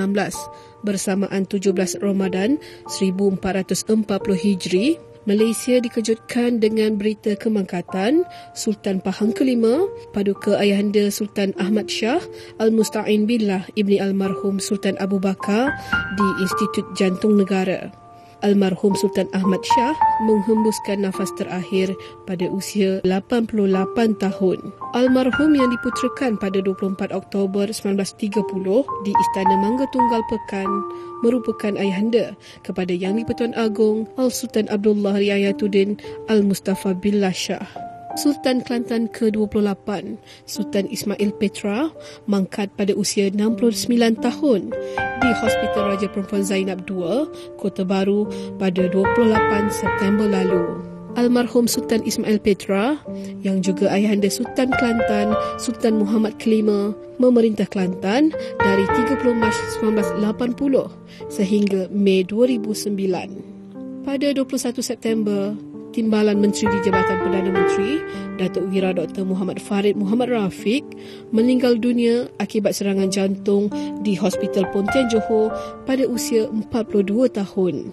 [0.82, 2.56] bersamaan 17 Ramadan
[2.88, 4.96] 1440 Hijri
[5.28, 8.24] Malaysia dikejutkan dengan berita kemangkatan
[8.56, 9.84] Sultan Pahang kelima
[10.16, 12.24] paduka ayahanda Sultan Ahmad Shah
[12.56, 15.68] Al-Musta'in Billah Ibni Almarhum Sultan Abu Bakar
[16.16, 18.07] di Institut Jantung Negara.
[18.46, 21.90] Almarhum Sultan Ahmad Shah menghembuskan nafas terakhir
[22.22, 23.50] pada usia 88
[24.22, 24.58] tahun.
[24.94, 28.38] Almarhum yang diputerakan pada 24 Oktober 1930
[29.02, 30.70] di Istana Mangga Tunggal Pekan
[31.26, 35.98] merupakan ayahanda kepada Yang di-Pertuan Agong Al-Sultan Abdullah Riayatuddin
[36.30, 37.87] Al-Mustafa Billah Shah.
[38.18, 41.86] Sultan Kelantan ke-28, Sultan Ismail Petra,
[42.26, 44.74] mangkat pada usia 69 tahun
[45.22, 47.30] di Hospital Raja Perempuan Zainab II,
[47.62, 48.26] Kota Baru
[48.58, 50.82] pada 28 September lalu.
[51.14, 52.98] Almarhum Sultan Ismail Petra
[53.46, 60.90] yang juga ayahanda Sultan Kelantan, Sultan Muhammad kelima, memerintah Kelantan dari 30 Mac 1980
[61.30, 64.02] sehingga Mei 2009.
[64.02, 65.58] Pada 21 September,
[65.92, 68.00] Timbalan Menteri di Jabatan Perdana Menteri,
[68.36, 69.24] Datuk Wira Dr.
[69.24, 70.84] Muhammad Farid Muhammad Rafiq
[71.34, 73.72] meninggal dunia akibat serangan jantung
[74.04, 75.50] di Hospital Pontian Johor
[75.88, 77.90] pada usia 42 tahun.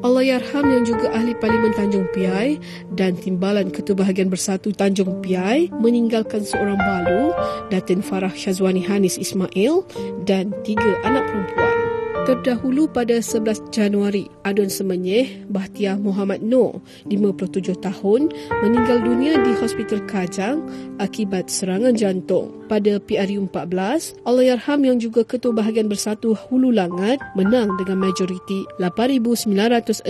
[0.00, 2.56] Allahyarham yang juga ahli Parlimen Tanjung Piai
[2.96, 7.36] dan Timbalan Ketua Bahagian Bersatu Tanjung Piai meninggalkan seorang balu,
[7.68, 9.84] Datin Farah Syazwani Hanis Ismail
[10.24, 11.79] dan tiga anak perempuan.
[12.28, 16.76] Terdahulu pada 11 Januari, Adun Semenyih, Bahtiah Muhammad Noor,
[17.08, 18.28] 57 tahun,
[18.60, 20.60] meninggal dunia di Hospital Kajang
[21.00, 22.52] akibat serangan jantung.
[22.68, 30.04] Pada PRU 14, Allahyarham yang juga Ketua Bahagian Bersatu Hulu Langat menang dengan majoriti 8,964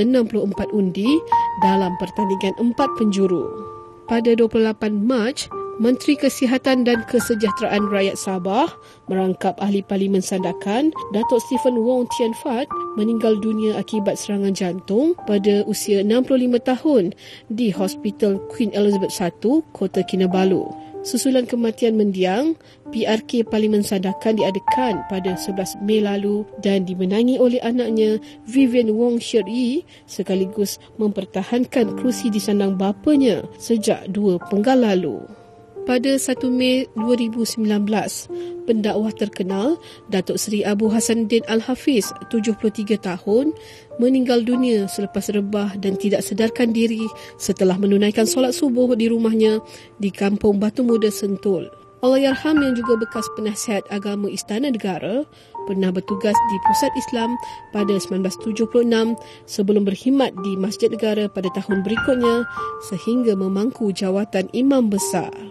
[0.75, 1.11] undi
[1.62, 3.46] dalam pertandingan empat penjuru.
[4.11, 5.46] Pada 28 Mac,
[5.80, 8.68] Menteri Kesihatan dan Kesejahteraan Rakyat Sabah
[9.08, 12.68] merangkap ahli Parlimen Sandakan Datuk Stephen Wong Tian Fat
[13.00, 16.36] meninggal dunia akibat serangan jantung pada usia 65
[16.68, 17.04] tahun
[17.48, 19.32] di Hospital Queen Elizabeth I,
[19.72, 20.68] Kota Kinabalu.
[21.00, 22.60] Susulan kematian mendiang,
[22.92, 29.48] PRK Parlimen Sandakan diadakan pada 11 Mei lalu dan dimenangi oleh anaknya Vivian Wong Sher
[29.48, 35.39] Yi sekaligus mempertahankan kerusi di sandang bapanya sejak dua penggal lalu.
[35.90, 37.66] Pada 1 Mei 2019,
[38.62, 39.74] pendakwah terkenal
[40.07, 43.50] Datuk Seri Abu Hassanuddin Al-Hafiz, 73 tahun,
[43.98, 47.11] meninggal dunia selepas rebah dan tidak sedarkan diri
[47.42, 49.59] setelah menunaikan solat subuh di rumahnya
[49.98, 51.66] di Kampung Batu Muda Sentul.
[52.07, 55.26] Allahyarham yang juga bekas penasihat agama Istana Negara
[55.66, 57.35] pernah bertugas di Pusat Islam
[57.74, 59.18] pada 1976
[59.50, 62.46] sebelum berkhidmat di Masjid Negara pada tahun berikutnya
[62.87, 65.49] sehingga memangku jawatan Imam Besar.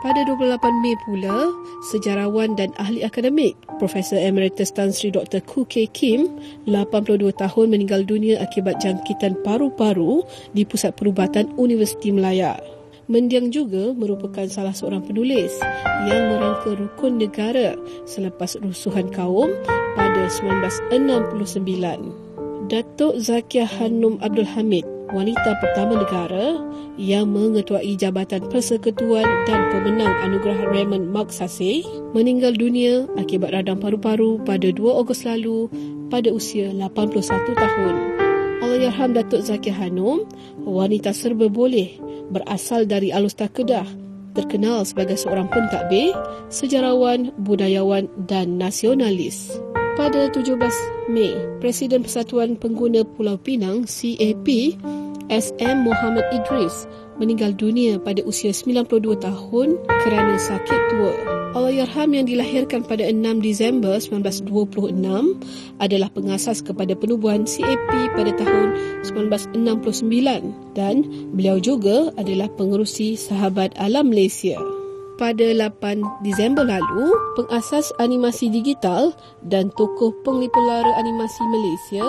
[0.00, 1.52] Pada 28 Mei pula,
[1.92, 5.44] sejarawan dan ahli akademik Profesor Emeritus Tan Sri Dr.
[5.44, 5.84] Ku K.
[5.92, 10.24] Kim, 82 tahun meninggal dunia akibat jangkitan paru-paru
[10.56, 12.56] di Pusat Perubatan Universiti Melaya.
[13.12, 15.52] Mendiang juga merupakan salah seorang penulis
[16.08, 17.76] yang merangka rukun negara
[18.08, 19.52] selepas rusuhan kaum
[20.00, 22.72] pada 1969.
[22.72, 26.58] Datuk Zakiah Hanum Abdul Hamid wanita pertama negara
[26.94, 31.82] yang mengetuai Jabatan Persekutuan dan pemenang anugerah Raymond Magsaysay
[32.14, 35.66] meninggal dunia akibat radang paru-paru pada 2 Ogos lalu
[36.10, 37.26] pada usia 81
[37.58, 37.94] tahun.
[38.60, 40.28] Allahyarham Datuk Zakir Hanum,
[40.62, 41.96] wanita serba boleh
[42.30, 43.88] berasal dari Alustar Kedah,
[44.38, 46.14] terkenal sebagai seorang pentadbir,
[46.52, 49.58] sejarawan, budayawan dan nasionalis.
[50.00, 50.56] Pada 17
[51.12, 54.48] Mei, Presiden Persatuan Pengguna Pulau Pinang, CAP,
[55.28, 56.88] SM Muhammad Idris
[57.20, 61.12] meninggal dunia pada usia 92 tahun kerana sakit tua.
[61.52, 65.04] Allahyarham yang dilahirkan pada 6 Disember 1926
[65.76, 68.72] adalah pengasas kepada penubuhan CAP pada tahun
[69.04, 69.68] 1969
[70.80, 71.04] dan
[71.36, 74.79] beliau juga adalah pengerusi Sahabat Alam Malaysia.
[75.20, 79.12] Pada 8 Disember lalu, pengasas animasi digital
[79.44, 82.08] dan tokoh penglipur lara animasi Malaysia,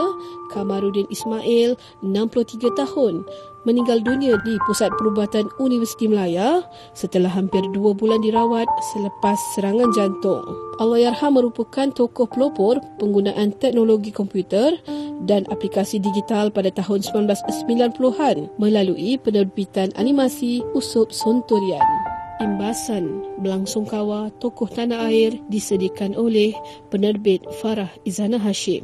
[0.55, 3.27] Kamarudin Ismail, 63 tahun,
[3.67, 6.63] meninggal dunia di Pusat Perubatan Universiti Melaya
[6.95, 10.47] setelah hampir dua bulan dirawat selepas serangan jantung.
[10.79, 14.79] Allahyarham merupakan tokoh pelopor penggunaan teknologi komputer
[15.27, 22.10] dan aplikasi digital pada tahun 1990-an melalui penerbitan animasi Usop Sontorian.
[22.41, 26.57] Imbasan berlangsung kawa tokoh tanah air disediakan oleh
[26.89, 28.81] penerbit Farah Izana Hashim.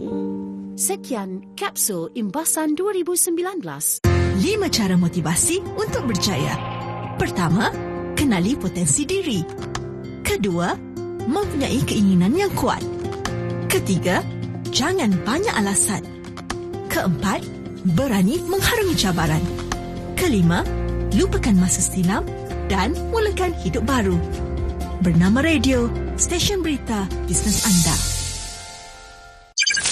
[0.78, 3.34] Sekian kapsul Imbasan 2019.
[4.46, 6.54] Lima cara motivasi untuk berjaya.
[7.17, 7.74] Pertama,
[8.13, 9.41] kenali potensi diri.
[10.22, 10.78] Kedua,
[11.26, 12.86] mempunyai keinginan yang kuat.
[13.74, 14.22] Ketiga,
[14.70, 16.06] jangan banyak alasan.
[16.93, 17.41] Keempat,
[17.98, 19.41] berani mengharungi cabaran.
[20.13, 20.62] Kelima,
[21.17, 22.22] lupakan masa silam
[22.68, 24.16] dan mulakan hidup baru.
[25.04, 25.88] Bernama Radio,
[26.20, 27.96] stesen berita bisnes anda.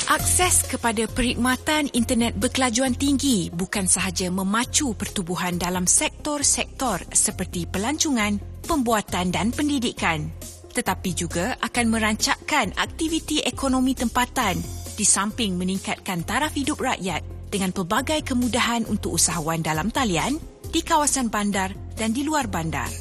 [0.06, 8.38] Akses kepada perkhidmatan internet berkelajuan tinggi bukan sahaja memacu pertubuhan dalam sektor-sektor seperti pelancongan,
[8.70, 10.30] pembuatan dan pendidikan,
[10.78, 14.62] tetapi juga akan merancakkan aktiviti ekonomi tempatan
[14.94, 20.38] di samping meningkatkan taraf hidup rakyat dengan pelbagai kemudahan untuk usahawan dalam talian
[20.76, 22.92] di kawasan bandar dan di luar bandar.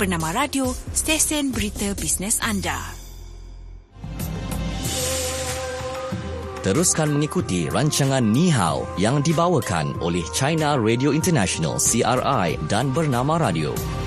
[0.00, 2.96] Bernama radio, stesen berita bisnes anda.
[6.64, 13.99] Teruskan mengikuti rancangan Ni Hao yang dibawakan oleh China Radio International CRI dan Bernama Radio.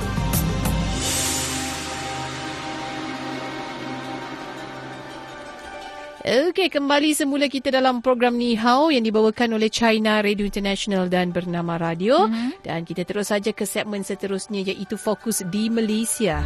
[6.24, 11.36] Okey, kembali semula kita dalam program Ni Hao yang dibawakan oleh China Radio International dan
[11.36, 12.32] Bernama Radio.
[12.32, 12.64] Mm-hmm.
[12.64, 16.40] Dan kita terus saja ke segmen seterusnya iaitu Fokus di Malaysia.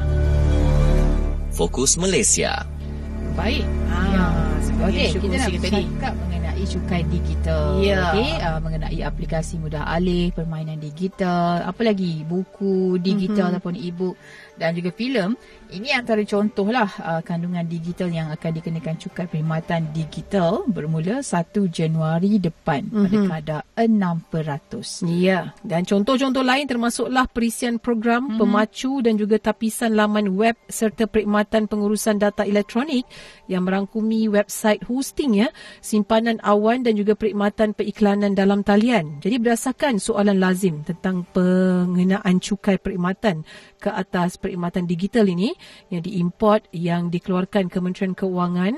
[1.54, 2.66] Fokus Malaysia.
[3.38, 3.62] Baik.
[4.18, 4.26] Ya.
[4.82, 7.63] Okey, kita nak bercakap mengenai cukai digital.
[7.78, 8.02] Ya.
[8.18, 13.62] Okey, uh, mengenai aplikasi mudah alih, permainan digital, apa lagi buku digital mm-hmm.
[13.62, 14.18] ataupun e-book
[14.58, 15.38] dan juga filem
[15.74, 22.40] ini antara contohlah uh, kandungan digital yang akan dikenakan cukai perkhidmatan digital bermula 1 Januari
[22.40, 23.28] depan mm-hmm.
[23.28, 25.08] pada kadar 6%.
[25.08, 28.40] Ya, dan contoh-contoh lain termasuklah perisian program, mm-hmm.
[28.40, 33.08] pemacu dan juga tapisan laman web serta perkhidmatan pengurusan data elektronik
[33.48, 35.48] yang merangkumi website hosting ya,
[35.80, 39.24] simpanan awan dan juga perkhidmatan periklanan dalam talian.
[39.24, 45.54] Jadi berdasarkan soalan lazim tentang pengenaan cukai perkhidmatan ke atas perkhidmatan digital ini
[45.94, 48.74] yang diimport yang dikeluarkan Kementerian Keuangan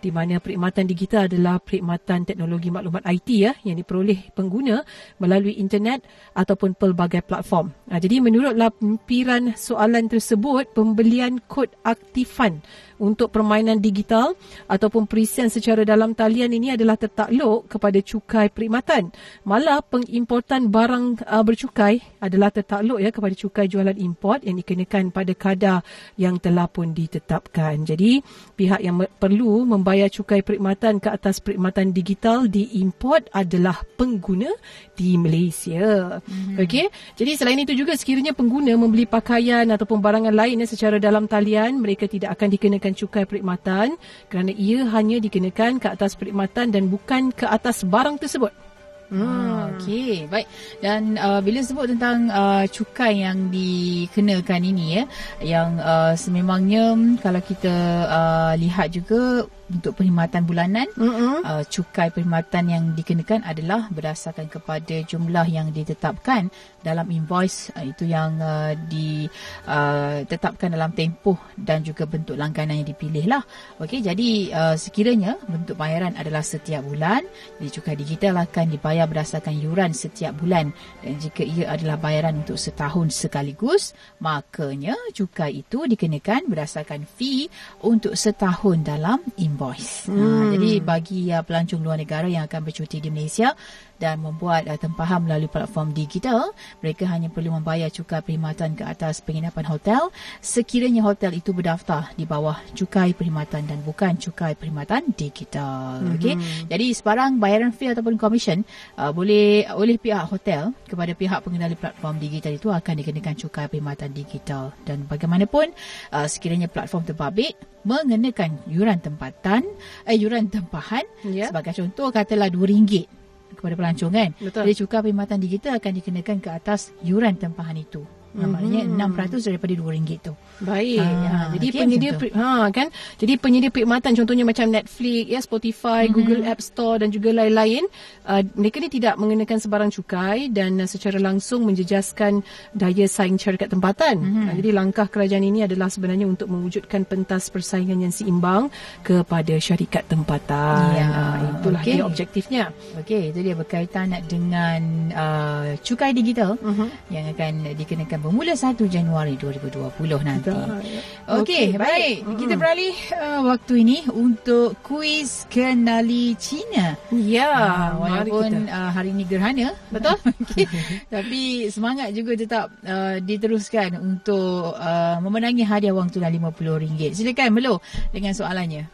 [0.00, 4.80] di mana perkhidmatan digital adalah perkhidmatan teknologi maklumat IT ya yang diperoleh pengguna
[5.20, 6.02] melalui internet
[6.32, 7.72] ataupun pelbagai platform.
[7.92, 12.64] Ha, jadi menurut lampiran soalan tersebut pembelian kod aktifan
[13.00, 14.36] untuk permainan digital
[14.68, 19.08] ataupun perisian secara dalam talian ini adalah tertakluk kepada cukai perkhidmatan.
[19.48, 25.32] Malah pengimportan barang uh, bercukai adalah tertakluk ya kepada cukai jualan import yang dikenakan pada
[25.32, 25.78] kadar
[26.20, 27.80] yang telah pun ditetapkan.
[27.88, 28.20] Jadi
[28.54, 34.48] pihak yang perlu membayar cukai perkhidmatan ke atas perkhidmatan digital diimport adalah pengguna
[34.94, 36.20] di Malaysia.
[36.20, 36.56] Mm-hmm.
[36.62, 36.86] Okey.
[37.16, 42.06] Jadi selain itu juga sekiranya pengguna membeli pakaian ataupun barangan lain secara dalam talian mereka
[42.06, 43.98] tidak akan dikenakan cukai perkhidmatan
[44.30, 48.69] kerana ia hanya dikenakan ke atas perkhidmatan dan bukan ke atas barang tersebut.
[49.10, 49.74] Hmm.
[49.74, 50.46] Okey, baik.
[50.78, 55.04] Dan uh, bila sebut tentang uh, cukai yang dikenakan ini ya,
[55.42, 57.74] yang uh, sememangnya kalau kita
[58.06, 61.46] uh, lihat juga untuk perkhidmatan bulanan mm-hmm.
[61.46, 66.50] uh, cukai perkhidmatan yang dikenakan adalah berdasarkan kepada jumlah yang ditetapkan
[66.82, 72.88] dalam invoice uh, itu yang uh, ditetapkan uh, dalam tempoh dan juga bentuk langganan yang
[72.90, 73.42] dipilih lah.
[73.78, 77.22] Okey, jadi uh, sekiranya bentuk bayaran adalah setiap bulan,
[77.62, 82.58] jadi cukai digital akan dibayar berdasarkan yuran setiap bulan dan jika ia adalah bayaran untuk
[82.58, 87.46] setahun sekaligus, makanya cukai itu dikenakan berdasarkan fee
[87.84, 90.08] untuk setahun dalam invoice invoice.
[90.08, 90.16] Hmm.
[90.16, 93.52] Ha, jadi bagi uh, pelancong luar negara yang akan bercuti di Malaysia
[94.00, 99.20] dan membuat uh, tempahan melalui platform digital, mereka hanya perlu membayar cukai perkhidmatan ke atas
[99.20, 100.08] penginapan hotel
[100.40, 106.00] sekiranya hotel itu berdaftar di bawah cukai perkhidmatan dan bukan cukai perkhidmatan digital.
[106.00, 106.16] Hmm.
[106.16, 106.34] Okey.
[106.72, 108.64] Jadi sebarang bayaran fee ataupun komisen
[108.96, 114.10] uh, boleh oleh pihak hotel kepada pihak pengendali platform digital itu akan dikenakan cukai perkhidmatan
[114.16, 115.76] digital dan bagaimanapun
[116.16, 119.64] uh, sekiranya platform terbabit mengenakan yuran tempatan
[120.04, 121.48] eh yuran tempahan yeah.
[121.48, 123.19] sebagai contoh katalah RM2
[123.60, 124.30] kepada pelancong kan.
[124.40, 124.62] Betul.
[124.64, 128.02] Jadi cukai perkhidmatan digital akan dikenakan ke atas yuran tempahan itu.
[128.30, 128.46] Mm-hmm.
[128.46, 130.32] Maknanya 6% daripada RM2 tu.
[130.60, 131.00] Baik.
[131.00, 132.86] Ah, Ha, jadi okey, penyedia pri- ha kan.
[133.16, 136.12] Jadi penyedia perkhidmatan contohnya macam Netflix, ya Spotify, Mhm.
[136.12, 137.82] Google App Store dan juga lain-lain,
[138.24, 143.66] uh, mereka ni tidak mengenakan sebarang cukai dan uh, secara langsung menjejaskan daya saing syarikat
[143.68, 144.16] tempatan.
[144.16, 144.42] Mhm.
[144.42, 148.68] Ha, jadi langkah kerajaan ini adalah sebenarnya untuk mewujudkan pentas persaingan yang seimbang
[149.00, 150.78] kepada syarikat tempatan.
[150.92, 151.22] Ya, Ha,
[151.56, 151.88] itulah okey.
[151.90, 152.64] dia objektifnya.
[152.96, 156.86] Okey, itu dia berkaitan dengan uh, cukai digital Mhm.
[157.08, 160.52] yang akan dikenakan bermula 1 Januari 2020 nanti.
[160.52, 161.80] Okey, Okey, baik.
[161.80, 162.16] baik.
[162.36, 167.00] Kita beralih uh, waktu ini untuk kuis kenali Cina.
[167.10, 167.50] Ya,
[167.96, 168.76] mari walaupun kita.
[168.76, 170.16] uh, hari ini gerhana, betul?
[170.44, 170.68] okay.
[171.08, 177.16] Tapi semangat juga tetap uh, diteruskan untuk uh, memenangi hadiah wang tunai RM50.
[177.16, 177.80] Silakan Melo
[178.12, 178.84] dengan soalannya.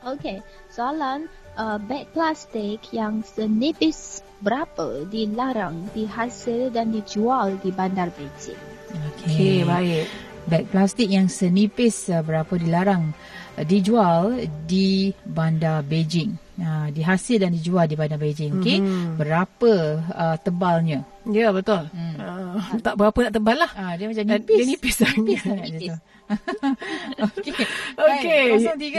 [0.00, 0.40] Okey,
[0.72, 8.60] soalan uh, beg plastik yang senipis berapa dilarang, dihasil dan dijual di bandar Beijing?
[8.90, 10.06] Okey, baik.
[10.50, 13.14] Beg plastik yang senipis uh, berapa dilarang
[13.56, 16.34] uh, dijual di bandar Beijing.
[16.60, 18.60] Uh, dihasil dan dijual di bandar Beijing.
[18.60, 18.84] Okey.
[18.84, 19.16] Mhm.
[19.16, 19.72] Berapa
[20.12, 21.08] uh, tebalnya?
[21.24, 21.88] Ya, betul.
[21.88, 22.20] Hmm.
[22.20, 23.72] Uh, tak berapa nak tebal lah.
[23.72, 24.56] Ah, dia macam Uh, nipis.
[24.60, 25.24] Dia nipis sangat.
[25.24, 25.96] Nipis.
[27.26, 27.52] Okey.
[27.96, 28.44] Okey.
[28.60, 28.92] Baik,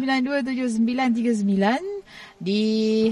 [0.00, 2.04] 0326927939
[2.40, 2.62] di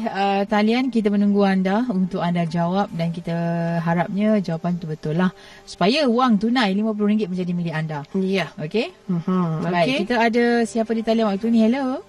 [0.03, 3.33] uh, talian kita menunggu anda untuk anda jawab dan kita
[3.81, 5.31] harapnya jawapan tu betul lah
[5.63, 8.03] supaya wang tunai RM50 menjadi milik anda.
[8.19, 8.51] Ya.
[8.59, 8.91] Okey?
[9.09, 9.63] Mhm.
[9.63, 9.99] Baik, Okey.
[10.05, 11.63] kita ada siapa di talian waktu ni?
[11.63, 12.03] Hello.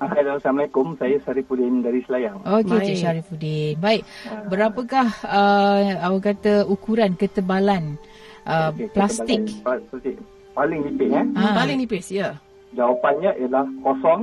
[0.00, 0.96] Hello, Assalamualaikum.
[0.96, 2.40] Saya Sarifudin dari Selayang.
[2.40, 2.96] Okey, Cik Baik.
[2.96, 3.74] Syarifuddin.
[3.76, 4.02] Baik.
[4.48, 8.00] Berapakah uh, awak kata ukuran ketebalan
[8.42, 9.44] uh, Okey, plastik?
[9.44, 10.16] ketebalan Plastik.
[10.56, 11.20] Paling nipis eh.
[11.22, 11.52] Hmm, Ah.
[11.54, 12.28] Paling nipis, ya.
[12.72, 14.20] Jawapannya ialah kosong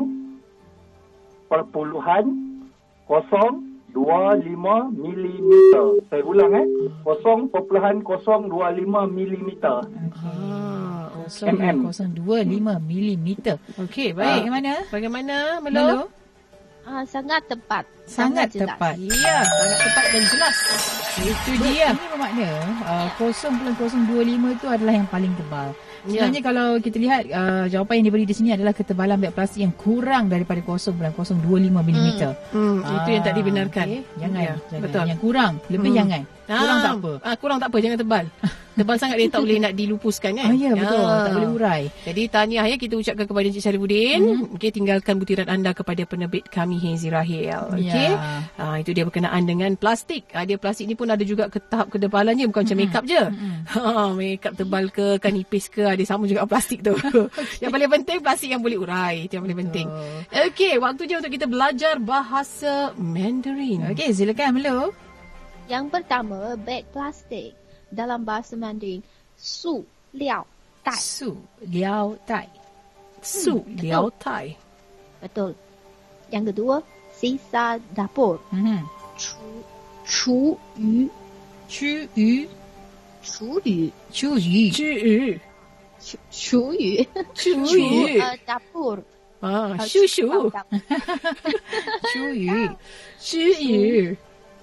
[1.45, 2.25] perpuluhan
[3.05, 5.85] kosong dua lima milimeter.
[6.07, 6.67] Saya ulang eh.
[7.01, 9.83] Kosong perpuluhan kosong dua lima milimeter.
[10.23, 11.11] Ah,
[11.43, 11.91] MM.
[11.91, 12.23] 0.25
[12.79, 13.55] milimeter.
[13.75, 14.51] Okey, Baik, baik.
[14.51, 14.73] mana?
[14.87, 15.83] Bagaimana, Melo?
[15.83, 16.03] Melo?
[16.87, 17.83] Ah, sangat tepat.
[18.07, 18.79] Sangat jelas.
[18.79, 18.95] tepat.
[18.95, 20.55] Ya, sangat tepat dan jelas.
[21.19, 21.89] Itu dia.
[21.91, 22.47] Ini bermakna
[22.87, 25.75] uh, 0.025 itu adalah yang paling tebal.
[26.07, 26.23] Ya.
[26.23, 29.75] Sebenarnya kalau kita lihat uh, jawapan yang diberi di sini adalah ketebalan beg plastik yang
[29.75, 30.95] kurang daripada 0.025
[31.67, 32.09] mm.
[32.49, 33.85] Hmm, itu yang tak dibenarkan.
[33.85, 34.01] Okay.
[34.15, 34.81] Jangan, Ya, jangan.
[34.81, 35.03] betul.
[35.03, 35.99] Yang kurang, lebih Hmm.
[35.99, 36.21] jangan.
[36.47, 37.11] Kurang Ah, tak apa.
[37.21, 38.25] Ah, kurang tak apa, jangan tebal.
[38.77, 40.45] tebal sangat dia tak boleh nak dilupuskan kan?
[40.45, 41.01] Ah, ya, betul.
[41.01, 41.81] Tak boleh urai.
[42.03, 44.21] Jadi tahniah ya kita ucapkan kepada Encik Syarifuddin.
[44.21, 44.53] Hmm.
[44.53, 47.57] Okey, tinggalkan butiran anda kepada penerbit kami Hazy Rahil.
[47.73, 47.89] Okey.
[48.13, 48.45] Ya.
[48.55, 50.29] Ah, itu dia berkenaan dengan plastik.
[50.31, 52.69] Ah, dia plastik ni pun ada juga ke tahap ketebalannya bukan Hmm.
[52.69, 53.23] macam makeup je.
[53.67, 56.93] Ha, makeup tebal ke, kan nipis ke, ada sama juga plastik tu.
[57.61, 59.25] yang paling penting plastik yang boleh urai.
[59.25, 59.87] Itu yang paling penting.
[60.47, 63.87] Okey, waktunya untuk kita belajar bahasa Mandarin.
[63.89, 64.93] Okey, silakan Melo.
[65.67, 67.51] Yang pertama, beg plastik
[67.91, 69.01] dalam bahasa Mandarin
[69.37, 70.45] su liao
[70.83, 70.97] tai.
[70.99, 72.47] Su liao tai.
[73.21, 74.19] Su Hmm, liao betul.
[74.23, 74.45] tai.
[75.21, 75.51] Betul.
[76.31, 76.75] Yang kedua,
[77.17, 78.79] sisa dapur Mhm.
[79.17, 79.37] chu
[80.05, 80.37] chu
[80.77, 81.09] yu
[81.67, 82.47] Chu yu.
[83.27, 85.39] chu yu Chu yu.
[85.99, 87.03] chu chu yu
[87.35, 88.95] 至 chu 于 uh, dapur
[89.41, 90.79] 啊，Uh, 叔叔 dapur.
[92.13, 92.75] Chu yu.
[93.19, 94.15] 至于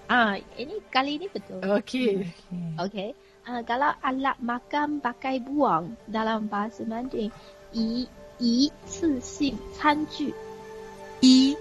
[0.09, 1.61] Ah, ini kali ini betul.
[1.61, 2.25] OK
[2.81, 3.13] Okey.
[3.45, 7.29] Uh, kalau alat makan pakai buang dalam bahasa Mandarin,
[7.73, 8.05] i
[8.41, 10.33] i 次性餐具，
[11.21, 11.53] 一，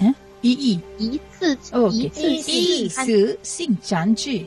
[0.00, 0.80] 嗯，一亿。
[0.96, 2.12] 一次 Oh, 一 okey.
[2.12, 4.46] 次性 一 餐 次性占据，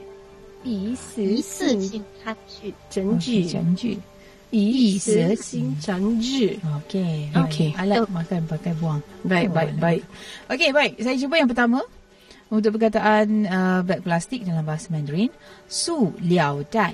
[0.64, 2.74] 一时一次性餐具。
[2.90, 3.98] 整句占据。
[4.50, 7.34] 一时时新整日 Okey.
[7.36, 7.76] Okey.
[7.76, 9.02] Alat makan pakai buang.
[9.28, 9.80] Baik, Oh, baik, alat.
[9.84, 10.04] baik.
[10.48, 10.94] Okey, baik.
[11.04, 11.84] Saya cuba yang pertama.
[12.53, 15.33] Untuk perkataan uh, beg plastik dalam bahasa Mandarin,
[15.65, 16.93] su liao dai.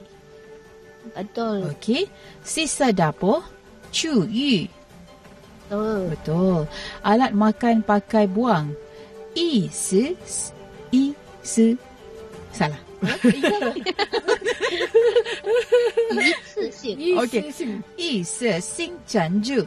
[1.18, 1.74] Betul.
[1.74, 2.06] Okey.
[2.46, 3.42] Sisa dapur,
[3.90, 4.70] chu yu.
[5.66, 6.14] Betul.
[6.14, 6.62] Betul.
[7.02, 8.70] Alat makan pakai buang.
[9.34, 10.14] I si
[10.94, 11.10] i
[11.42, 11.74] si.
[12.54, 12.78] Salah.
[17.18, 17.42] Okey.
[17.98, 19.66] I si sing chan ju.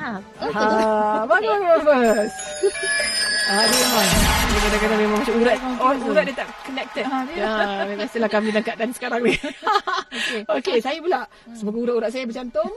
[0.00, 1.82] Ah, ha, bagus.
[1.84, 2.32] Bagus.
[3.50, 4.06] Ah, dia memang
[4.46, 5.58] dia kadang-kadang memang macam urat.
[5.82, 7.04] Oh, urat dia tak connected.
[7.10, 7.42] Ah, dia.
[7.42, 7.50] Ya,
[7.98, 9.34] biasalah kami dalam keadaan sekarang ni.
[9.34, 11.26] Okey, okay, saya pula.
[11.50, 12.70] Semoga urat-urat saya bercantum.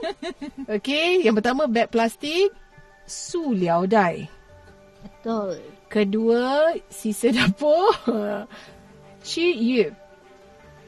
[0.66, 2.50] Okey, yang pertama beg plastik
[3.06, 4.26] su liao dai.
[5.06, 5.62] Betul.
[5.86, 7.94] Kedua, sisa dapur.
[9.24, 9.94] Qu yu.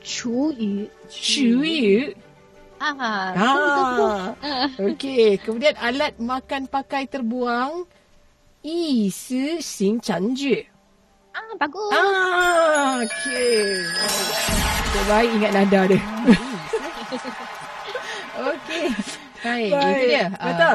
[0.07, 2.15] 厨余 Qu yu.
[2.79, 3.35] ah.
[3.35, 4.31] Ah.
[4.79, 7.91] Okey, kemudian alat makan pakai terbuang.
[8.67, 10.59] Yi si xing chan ju.
[11.31, 11.93] Ah, bagus.
[11.95, 13.87] Ah, okey.
[14.91, 16.03] Terbaik ingat nada dia.
[18.51, 18.87] Okey.
[19.39, 19.87] Baik, Baik.
[19.87, 20.27] itu dia.
[20.35, 20.75] Betul.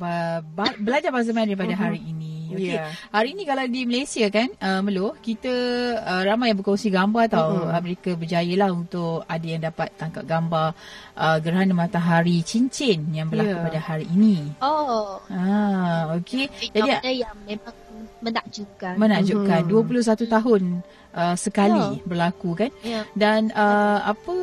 [0.00, 0.38] Uh,
[0.80, 1.82] belajar bahasa Mandarin daripada Mhm.
[1.84, 2.35] hari ini.
[2.54, 2.76] Okey.
[2.76, 2.92] Ya.
[3.10, 5.54] Hari ini kalau di Malaysia kan, uh, Melo, kita
[5.98, 7.50] uh, ramai yang berkongsi gambar tau.
[7.56, 7.72] Mhm.
[7.72, 10.66] Uh, mereka berjaya lah untuk ada yang dapat tangkap gambar
[11.16, 13.64] uh, gerhana matahari cincin yang berlaku Ya.
[13.66, 14.52] pada hari ini.
[14.60, 16.50] Oh, Ah, okey.
[16.70, 17.74] Jadi yang memang
[18.18, 18.94] menakjubkan.
[18.96, 19.70] menakjubkan Mhm.
[19.70, 20.62] 21 tahun
[21.12, 22.02] uh, sekali Ya.
[22.02, 22.70] berlaku kan.
[22.80, 23.02] Ya.
[23.12, 24.34] Dan uh, apa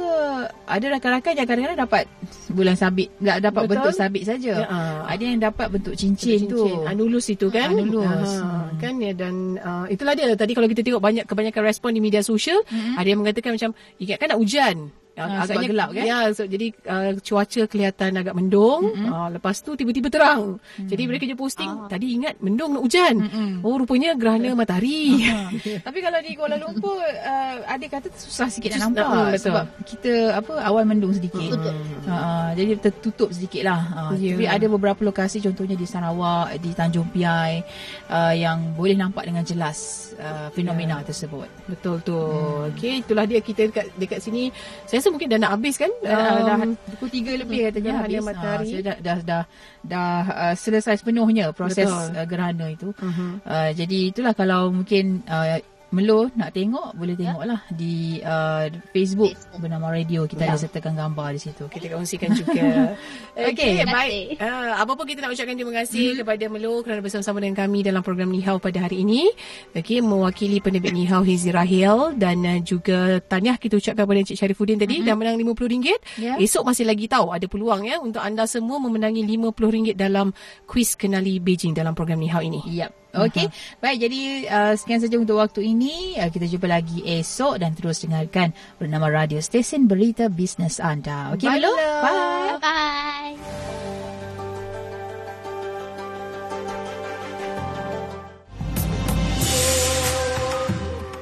[0.66, 2.04] ada rakan-rakan yang kadang-kadang dapat
[2.50, 3.72] bulan sabit, tak dapat Betul.
[3.76, 4.54] bentuk sabit saja.
[4.56, 5.02] Ya, ah.
[5.06, 6.86] Ada yang dapat bentuk cincin, tu.
[6.86, 8.30] Anulus itu kan Anulus.
[8.36, 8.80] Ah, Hmm.
[8.80, 12.22] kan ya dan uh, itulah dia tadi kalau kita tengok banyak kebanyakan respon di media
[12.22, 12.94] sosial Mhm.
[12.96, 14.76] ada yang mengatakan macam ingatkan nak hujan
[15.14, 16.02] Ah, sebab gelap, kan?
[16.02, 18.90] Ya, so, jadi uh, cuaca kelihatan agak mendung.
[18.90, 19.08] Mm-hmm.
[19.08, 20.58] Uh, lepas tu tiba-tiba terang.
[20.74, 20.90] Mm.
[20.90, 21.86] Jadi mereka je posting, Ah.
[21.86, 23.22] tadi ingat mendung nak hujan.
[23.22, 23.62] Mm-mm.
[23.62, 25.22] Oh, rupanya gerhana matahari.
[25.24, 25.54] Ha.
[25.86, 29.42] Tapi kalau di Kuala Lumpur uh, ada kata susah sikit Sus- nak nampak ah, betul.
[29.44, 31.62] sebab kita apa awan mendung sedikit.
[31.62, 32.10] Hmm.
[32.10, 33.82] Ha, uh, jadi tertutup sedikit lah.
[34.10, 34.34] Uh, Ya.
[34.34, 37.60] Tapi ada beberapa lokasi contohnya di Sarawak, di Tanjung Piai
[38.08, 39.78] uh, yang boleh nampak dengan jelas
[40.16, 41.46] uh, fenomena tersebut.
[41.68, 42.16] Betul tu.
[42.16, 42.72] Hmm.
[42.72, 44.48] Okey, itulah dia kita dekat dekat sini.
[44.86, 45.92] Saya rasa mungkin dah nak habis kan?
[46.00, 48.24] Dah, um, dah Um, pukul 3 lebih katanya gerhana habis.
[48.24, 48.64] matahari.
[48.64, 49.44] Ah, so dah dah dah,
[49.84, 52.16] dah uh, selesai sepenuhnya proses Betul.
[52.16, 52.90] uh, gerhana itu.
[52.96, 53.44] Mhm.
[53.44, 55.60] Uh, jadi itulah kalau mungkin uh,
[55.94, 59.62] Melo nak tengok boleh tengoklah di uh, Facebook, Facebook.
[59.62, 60.58] bernama radio kita Ya.
[60.58, 61.64] ada sertakan gambar di situ.
[61.70, 62.98] kita kongsikan juga.
[63.54, 64.26] Okey, Terima baik.
[64.42, 66.18] Uh, apa pun kita nak ucapkan terima kasih hmm.
[66.26, 69.30] kepada Melo kerana bersama-sama dengan kami dalam program Nihau pada hari ini.
[69.78, 74.82] Okey, mewakili penerbit Nihau Hizi Rahil dan uh, juga tahniah kita ucapkan kepada Encik Syarifuddin
[74.82, 75.06] tadi hmm.
[75.06, 75.94] dah menang RM50.
[76.18, 76.42] Ya.
[76.42, 80.34] Esok masih lagi tahu ada peluang ya untuk anda semua memenangi RM50 dalam
[80.66, 82.66] kuis kenali Beijing dalam program Nihau ini.
[82.66, 83.03] Yap.
[83.14, 83.46] Okey.
[83.46, 83.78] Uh-huh.
[83.78, 86.18] Baik, jadi uh, sekian saja untuk waktu ini.
[86.18, 91.30] Uh, kita jumpa lagi esok dan terus dengarkan bernama radio stesen berita bisnes anda.
[91.38, 91.62] Okey, Bye.
[92.02, 92.58] Bye.
[92.58, 93.34] Bye.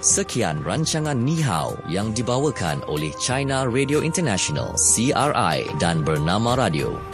[0.02, 7.11] Sekian rancangan Ni Hao yang dibawakan oleh China Radio International CRI dan Bernama Radio.